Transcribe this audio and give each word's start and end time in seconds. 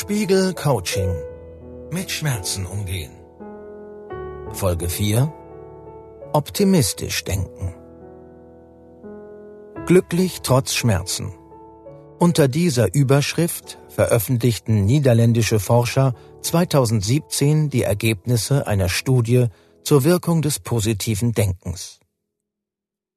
Spiegel 0.00 0.54
Coaching. 0.54 1.12
Mit 1.90 2.08
Schmerzen 2.08 2.66
umgehen. 2.66 3.10
Folge 4.52 4.88
4. 4.88 5.32
Optimistisch 6.32 7.24
denken. 7.24 7.74
Glücklich 9.86 10.42
trotz 10.44 10.74
Schmerzen. 10.74 11.32
Unter 12.20 12.46
dieser 12.46 12.94
Überschrift 12.94 13.80
veröffentlichten 13.88 14.84
niederländische 14.84 15.58
Forscher 15.58 16.14
2017 16.42 17.68
die 17.68 17.82
Ergebnisse 17.82 18.68
einer 18.68 18.88
Studie 18.88 19.46
zur 19.82 20.04
Wirkung 20.04 20.42
des 20.42 20.60
positiven 20.60 21.32
Denkens. 21.32 21.98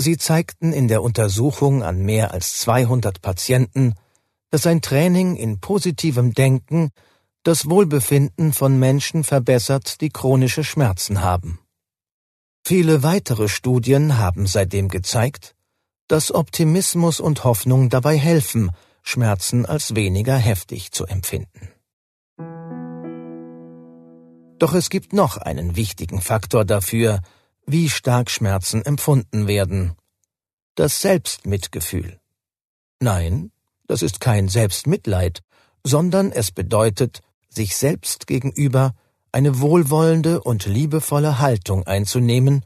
Sie 0.00 0.16
zeigten 0.16 0.72
in 0.72 0.86
der 0.86 1.02
Untersuchung 1.02 1.82
an 1.82 2.04
mehr 2.04 2.32
als 2.32 2.60
200 2.60 3.20
Patienten, 3.20 3.94
dass 4.50 4.66
ein 4.66 4.80
Training 4.80 5.36
in 5.36 5.60
positivem 5.60 6.32
Denken 6.32 6.90
das 7.42 7.68
Wohlbefinden 7.68 8.52
von 8.52 8.78
Menschen 8.78 9.24
verbessert, 9.24 10.00
die 10.00 10.10
chronische 10.10 10.64
Schmerzen 10.64 11.22
haben. 11.22 11.60
Viele 12.64 13.02
weitere 13.02 13.48
Studien 13.48 14.18
haben 14.18 14.46
seitdem 14.46 14.88
gezeigt, 14.88 15.54
dass 16.08 16.34
Optimismus 16.34 17.20
und 17.20 17.44
Hoffnung 17.44 17.88
dabei 17.88 18.18
helfen, 18.18 18.70
Schmerzen 19.02 19.64
als 19.64 19.94
weniger 19.94 20.36
heftig 20.36 20.92
zu 20.92 21.06
empfinden. 21.06 21.70
Doch 24.58 24.74
es 24.74 24.90
gibt 24.90 25.12
noch 25.12 25.36
einen 25.36 25.76
wichtigen 25.76 26.20
Faktor 26.20 26.64
dafür, 26.64 27.20
wie 27.64 27.88
stark 27.88 28.30
Schmerzen 28.30 28.84
empfunden 28.84 29.46
werden. 29.46 29.94
Das 30.74 31.00
Selbstmitgefühl. 31.00 32.18
Nein, 33.00 33.52
das 33.88 34.02
ist 34.02 34.20
kein 34.20 34.48
Selbstmitleid, 34.48 35.40
sondern 35.82 36.30
es 36.30 36.52
bedeutet, 36.52 37.22
sich 37.48 37.76
selbst 37.76 38.26
gegenüber 38.26 38.94
eine 39.32 39.60
wohlwollende 39.60 40.40
und 40.42 40.66
liebevolle 40.66 41.38
Haltung 41.38 41.86
einzunehmen 41.86 42.64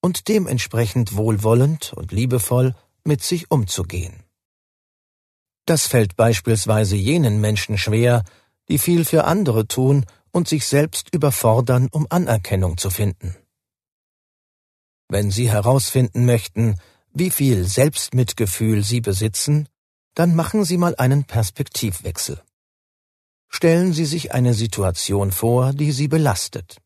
und 0.00 0.28
dementsprechend 0.28 1.16
wohlwollend 1.16 1.92
und 1.92 2.12
liebevoll 2.12 2.74
mit 3.04 3.22
sich 3.22 3.50
umzugehen. 3.50 4.22
Das 5.66 5.86
fällt 5.86 6.16
beispielsweise 6.16 6.96
jenen 6.96 7.40
Menschen 7.40 7.76
schwer, 7.76 8.24
die 8.68 8.78
viel 8.78 9.04
für 9.04 9.24
andere 9.24 9.66
tun 9.66 10.06
und 10.32 10.48
sich 10.48 10.66
selbst 10.66 11.12
überfordern, 11.14 11.88
um 11.90 12.06
Anerkennung 12.08 12.78
zu 12.78 12.90
finden. 12.90 13.36
Wenn 15.08 15.30
Sie 15.30 15.50
herausfinden 15.50 16.24
möchten, 16.24 16.76
wie 17.12 17.30
viel 17.30 17.64
Selbstmitgefühl 17.64 18.84
Sie 18.84 19.00
besitzen, 19.00 19.68
dann 20.20 20.34
machen 20.34 20.66
Sie 20.66 20.76
mal 20.76 20.94
einen 20.96 21.24
Perspektivwechsel. 21.24 22.42
Stellen 23.48 23.94
Sie 23.94 24.04
sich 24.04 24.34
eine 24.34 24.52
Situation 24.52 25.32
vor, 25.32 25.72
die 25.72 25.92
Sie 25.92 26.08
belastet. 26.08 26.76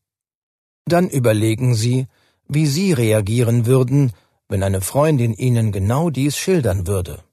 Dann 0.85 1.09
überlegen 1.09 1.75
Sie, 1.75 2.07
wie 2.47 2.65
Sie 2.65 2.93
reagieren 2.93 3.65
würden, 3.65 4.13
wenn 4.47 4.63
eine 4.63 4.79
Freundin 4.79 5.33
Ihnen 5.33 5.73
genau 5.73 6.09
dies 6.09 6.37
schildern 6.37 6.87
würde. 6.87 7.25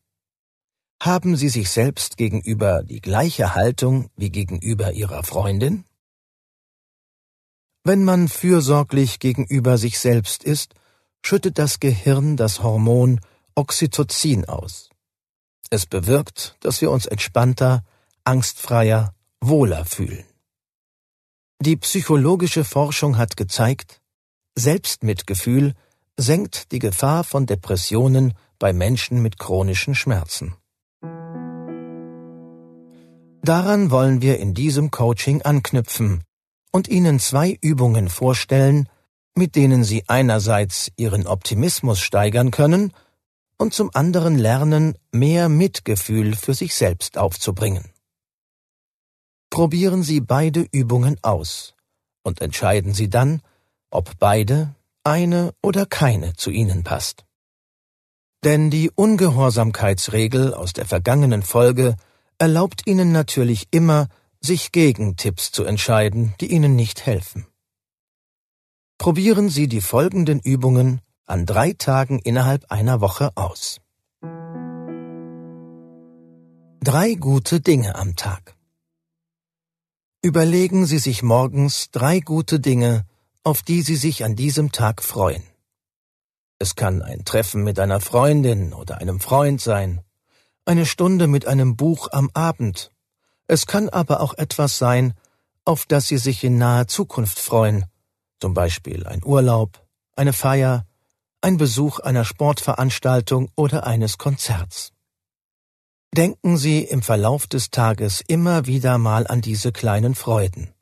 Haben 1.00 1.36
Sie 1.36 1.48
sich 1.48 1.70
selbst 1.70 2.16
gegenüber 2.16 2.82
die 2.82 3.00
gleiche 3.00 3.54
Haltung 3.54 4.10
wie 4.16 4.30
gegenüber 4.30 4.90
Ihrer 4.94 5.22
Freundin? 5.22 5.84
Wenn 7.84 8.02
man 8.02 8.26
fürsorglich 8.26 9.20
gegenüber 9.20 9.78
sich 9.78 10.00
selbst 10.00 10.42
ist, 10.42 10.74
schüttet 11.24 11.60
das 11.60 11.78
Gehirn 11.78 12.36
das 12.36 12.60
Hormon 12.64 13.20
Oxytocin 13.54 14.46
aus. 14.46 14.91
Es 15.70 15.86
bewirkt, 15.86 16.56
dass 16.60 16.80
wir 16.80 16.90
uns 16.90 17.06
entspannter, 17.06 17.84
angstfreier, 18.24 19.14
wohler 19.40 19.84
fühlen. 19.84 20.24
Die 21.60 21.76
psychologische 21.76 22.64
Forschung 22.64 23.18
hat 23.18 23.36
gezeigt, 23.36 24.00
Selbstmitgefühl 24.56 25.74
senkt 26.16 26.72
die 26.72 26.78
Gefahr 26.78 27.24
von 27.24 27.46
Depressionen 27.46 28.34
bei 28.58 28.72
Menschen 28.72 29.22
mit 29.22 29.38
chronischen 29.38 29.94
Schmerzen. 29.94 30.56
Daran 33.44 33.90
wollen 33.90 34.22
wir 34.22 34.38
in 34.38 34.54
diesem 34.54 34.90
Coaching 34.90 35.42
anknüpfen 35.42 36.22
und 36.70 36.86
Ihnen 36.88 37.18
zwei 37.18 37.58
Übungen 37.60 38.08
vorstellen, 38.08 38.88
mit 39.34 39.56
denen 39.56 39.82
Sie 39.82 40.04
einerseits 40.08 40.92
Ihren 40.96 41.26
Optimismus 41.26 42.00
steigern 42.00 42.50
können 42.50 42.92
und 43.62 43.72
zum 43.72 43.90
anderen 43.94 44.38
lernen, 44.38 44.98
mehr 45.12 45.48
Mitgefühl 45.48 46.34
für 46.34 46.52
sich 46.52 46.74
selbst 46.74 47.16
aufzubringen. 47.16 47.84
Probieren 49.50 50.02
Sie 50.02 50.20
beide 50.20 50.66
Übungen 50.72 51.16
aus 51.22 51.74
und 52.24 52.40
entscheiden 52.40 52.92
Sie 52.92 53.08
dann, 53.08 53.40
ob 53.90 54.18
beide, 54.18 54.74
eine 55.04 55.54
oder 55.62 55.86
keine 55.86 56.34
zu 56.34 56.50
Ihnen 56.50 56.82
passt. 56.82 57.24
Denn 58.42 58.70
die 58.70 58.90
Ungehorsamkeitsregel 58.90 60.54
aus 60.54 60.72
der 60.72 60.86
vergangenen 60.86 61.42
Folge 61.42 61.94
erlaubt 62.38 62.86
Ihnen 62.86 63.12
natürlich 63.12 63.68
immer, 63.70 64.08
sich 64.40 64.72
gegen 64.72 65.16
Tipps 65.16 65.52
zu 65.52 65.62
entscheiden, 65.62 66.34
die 66.40 66.50
Ihnen 66.50 66.74
nicht 66.74 67.06
helfen. 67.06 67.46
Probieren 68.98 69.48
Sie 69.48 69.68
die 69.68 69.80
folgenden 69.80 70.40
Übungen 70.40 71.00
an 71.26 71.46
drei 71.46 71.72
Tagen 71.72 72.18
innerhalb 72.18 72.70
einer 72.70 73.00
Woche 73.00 73.32
aus. 73.36 73.80
Drei 76.80 77.14
gute 77.14 77.60
Dinge 77.60 77.94
am 77.94 78.16
Tag. 78.16 78.56
Überlegen 80.20 80.86
Sie 80.86 80.98
sich 80.98 81.22
morgens 81.22 81.90
drei 81.90 82.20
gute 82.20 82.60
Dinge, 82.60 83.06
auf 83.44 83.62
die 83.62 83.82
Sie 83.82 83.96
sich 83.96 84.24
an 84.24 84.36
diesem 84.36 84.72
Tag 84.72 85.02
freuen. 85.02 85.42
Es 86.58 86.76
kann 86.76 87.02
ein 87.02 87.24
Treffen 87.24 87.64
mit 87.64 87.80
einer 87.80 88.00
Freundin 88.00 88.72
oder 88.72 88.98
einem 88.98 89.18
Freund 89.18 89.60
sein, 89.60 90.00
eine 90.64 90.86
Stunde 90.86 91.26
mit 91.26 91.46
einem 91.46 91.76
Buch 91.76 92.08
am 92.12 92.30
Abend. 92.34 92.92
Es 93.48 93.66
kann 93.66 93.88
aber 93.88 94.20
auch 94.20 94.34
etwas 94.34 94.78
sein, 94.78 95.14
auf 95.64 95.86
das 95.86 96.08
Sie 96.08 96.18
sich 96.18 96.44
in 96.44 96.58
naher 96.58 96.86
Zukunft 96.86 97.38
freuen, 97.38 97.86
zum 98.40 98.54
Beispiel 98.54 99.06
ein 99.06 99.24
Urlaub, 99.24 99.84
eine 100.14 100.32
Feier, 100.32 100.86
ein 101.42 101.56
Besuch 101.56 101.98
einer 101.98 102.24
Sportveranstaltung 102.24 103.50
oder 103.56 103.86
eines 103.86 104.16
Konzerts. 104.16 104.92
Denken 106.16 106.56
Sie 106.56 106.82
im 106.82 107.02
Verlauf 107.02 107.46
des 107.46 107.70
Tages 107.70 108.22
immer 108.26 108.66
wieder 108.66 108.98
mal 108.98 109.26
an 109.26 109.40
diese 109.40 109.72
kleinen 109.72 110.14
Freuden 110.14 110.72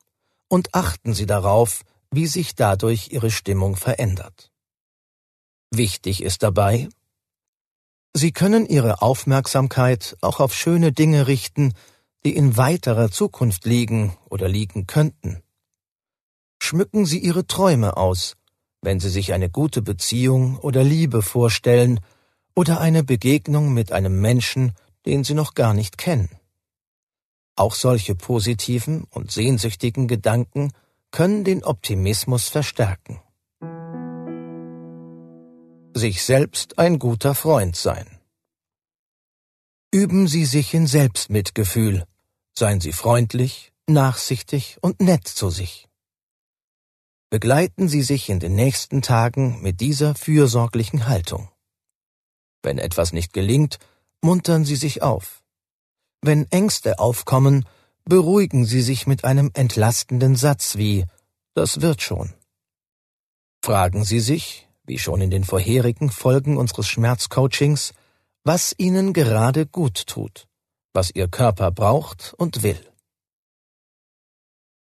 und 0.47 0.75
achten 0.75 1.13
Sie 1.13 1.25
darauf, 1.25 1.81
wie 2.11 2.27
sich 2.27 2.55
dadurch 2.55 3.09
Ihre 3.11 3.31
Stimmung 3.31 3.75
verändert. 3.75 4.51
Wichtig 5.71 6.21
ist 6.21 6.43
dabei, 6.43 6.89
Sie 8.13 8.33
können 8.33 8.65
Ihre 8.65 9.01
Aufmerksamkeit 9.01 10.17
auch 10.19 10.41
auf 10.41 10.53
schöne 10.53 10.91
Dinge 10.91 11.27
richten, 11.27 11.73
die 12.25 12.35
in 12.35 12.57
weiterer 12.57 13.09
Zukunft 13.09 13.65
liegen 13.65 14.17
oder 14.29 14.49
liegen 14.49 14.85
könnten. 14.85 15.41
Schmücken 16.61 17.05
Sie 17.05 17.19
Ihre 17.19 17.47
Träume 17.47 17.95
aus, 17.95 18.35
wenn 18.81 18.99
Sie 18.99 19.09
sich 19.09 19.33
eine 19.33 19.49
gute 19.49 19.81
Beziehung 19.81 20.57
oder 20.57 20.83
Liebe 20.83 21.21
vorstellen 21.21 21.99
oder 22.55 22.81
eine 22.81 23.03
Begegnung 23.03 23.73
mit 23.73 23.91
einem 23.91 24.19
Menschen, 24.21 24.73
den 25.05 25.23
Sie 25.23 25.33
noch 25.33 25.53
gar 25.53 25.73
nicht 25.73 25.97
kennen. 25.97 26.29
Auch 27.55 27.75
solche 27.75 28.15
positiven 28.15 29.05
und 29.09 29.31
sehnsüchtigen 29.31 30.07
Gedanken 30.07 30.71
können 31.11 31.43
den 31.43 31.63
Optimismus 31.63 32.47
verstärken 32.47 33.21
sich 35.93 36.23
selbst 36.23 36.79
ein 36.79 36.99
guter 36.99 37.35
Freund 37.35 37.75
sein. 37.75 38.07
Üben 39.91 40.27
Sie 40.27 40.45
sich 40.45 40.73
in 40.73 40.87
Selbstmitgefühl, 40.87 42.05
seien 42.57 42.79
Sie 42.79 42.93
freundlich, 42.93 43.73
nachsichtig 43.87 44.77
und 44.81 45.01
nett 45.01 45.27
zu 45.27 45.49
sich. 45.49 45.87
Begleiten 47.31 47.87
Sie 47.87 48.01
sich 48.01 48.27
in 48.27 48.41
den 48.41 48.55
nächsten 48.55 49.01
Tagen 49.01 49.61
mit 49.61 49.79
dieser 49.79 50.15
fürsorglichen 50.15 51.07
Haltung. 51.07 51.47
Wenn 52.61 52.77
etwas 52.77 53.13
nicht 53.13 53.31
gelingt, 53.31 53.79
muntern 54.21 54.65
Sie 54.65 54.75
sich 54.75 55.01
auf. 55.01 55.41
Wenn 56.21 56.51
Ängste 56.51 56.99
aufkommen, 56.99 57.65
beruhigen 58.03 58.65
Sie 58.65 58.81
sich 58.81 59.07
mit 59.07 59.23
einem 59.23 59.49
entlastenden 59.53 60.35
Satz 60.35 60.75
wie 60.75 61.05
Das 61.53 61.79
wird 61.79 62.01
schon. 62.01 62.33
Fragen 63.63 64.03
Sie 64.03 64.19
sich, 64.19 64.67
wie 64.83 64.99
schon 64.99 65.21
in 65.21 65.31
den 65.31 65.45
vorherigen 65.45 66.09
Folgen 66.09 66.57
unseres 66.57 66.89
Schmerzcoachings, 66.89 67.93
was 68.43 68.75
Ihnen 68.77 69.13
gerade 69.13 69.65
gut 69.65 70.05
tut, 70.05 70.49
was 70.91 71.11
Ihr 71.11 71.29
Körper 71.29 71.71
braucht 71.71 72.33
und 72.37 72.61
will. 72.61 72.85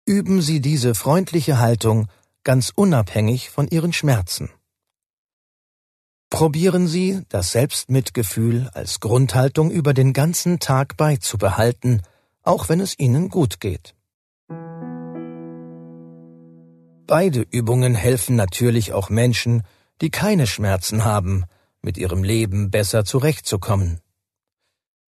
Üben 0.05 0.41
Sie 0.41 0.61
diese 0.61 0.95
freundliche 0.95 1.59
Haltung 1.59 2.07
ganz 2.51 2.71
unabhängig 2.75 3.49
von 3.49 3.67
Ihren 3.67 3.93
Schmerzen. 3.93 4.49
Probieren 6.29 6.87
Sie, 6.87 7.21
das 7.29 7.51
Selbstmitgefühl 7.51 8.69
als 8.73 8.99
Grundhaltung 8.99 9.71
über 9.71 9.93
den 9.93 10.13
ganzen 10.13 10.59
Tag 10.59 10.97
beizubehalten 10.97 12.01
auch 12.49 12.67
wenn 12.67 12.79
es 12.79 12.97
ihnen 12.97 13.29
gut 13.29 13.59
geht. 13.59 13.95
Beide 17.05 17.41
Übungen 17.51 17.93
helfen 17.95 18.35
natürlich 18.35 18.93
auch 18.93 19.09
Menschen, 19.09 19.63
die 20.01 20.09
keine 20.09 20.47
Schmerzen 20.47 21.05
haben, 21.05 21.45
mit 21.83 21.97
ihrem 21.97 22.23
Leben 22.23 22.71
besser 22.71 23.05
zurechtzukommen. 23.05 23.99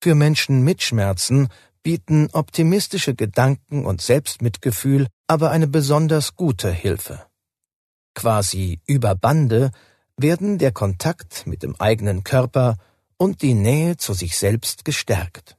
Für 0.04 0.16
Menschen 0.16 0.64
mit 0.64 0.82
Schmerzen 0.82 1.50
bieten 1.84 2.30
optimistische 2.32 3.16
Gedanken 3.16 3.86
und 3.86 4.02
Selbstmitgefühl 4.02 5.08
aber 5.28 5.50
eine 5.50 5.68
besonders 5.68 6.36
gute 6.36 6.72
Hilfe. 6.72 7.26
Quasi 8.14 8.80
über 8.86 9.16
Bande 9.16 9.72
werden 10.18 10.58
der 10.58 10.72
Kontakt 10.72 11.48
mit 11.48 11.64
dem 11.64 11.76
eigenen 11.80 12.24
Körper 12.24 12.78
und 13.18 13.42
die 13.42 13.54
Nähe 13.54 13.98
zu 13.98 14.14
sich 14.14 14.38
selbst 14.38 14.86
gestärkt. 14.86 15.58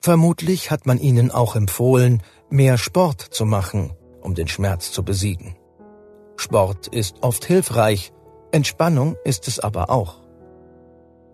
Vermutlich 0.00 0.70
hat 0.70 0.86
man 0.86 0.98
ihnen 0.98 1.30
auch 1.30 1.56
empfohlen, 1.56 2.22
mehr 2.48 2.78
Sport 2.78 3.20
zu 3.22 3.44
machen, 3.44 3.92
um 4.20 4.34
den 4.34 4.46
Schmerz 4.46 4.92
zu 4.92 5.04
besiegen. 5.04 5.56
Sport 6.36 6.86
ist 6.88 7.22
oft 7.22 7.44
hilfreich, 7.44 8.12
Entspannung 8.52 9.16
ist 9.24 9.48
es 9.48 9.58
aber 9.58 9.90
auch. 9.90 10.20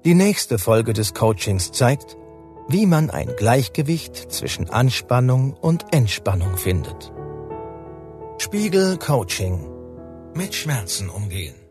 Die 0.05 0.15
nächste 0.15 0.59
Folge 0.59 0.93
des 0.93 1.13
Coachings 1.13 1.73
zeigt, 1.73 2.17
wie 2.69 2.87
man 2.87 3.11
ein 3.11 3.35
Gleichgewicht 3.37 4.33
zwischen 4.33 4.71
Anspannung 4.71 5.53
und 5.53 5.93
Entspannung 5.93 6.57
findet. 6.57 7.13
Spiegel 8.53 8.99
Coaching. 8.99 9.67
Mit 10.35 10.55
Schmerzen 10.55 11.09
umgehen. 11.09 11.62